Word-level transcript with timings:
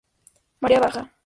Marea 0.61 0.79
baja. 0.79 1.11